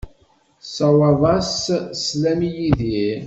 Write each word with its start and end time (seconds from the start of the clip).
Ssawaḍ-as 0.63 1.63
sslam 1.99 2.39
i 2.49 2.51
Yidir. 2.57 3.19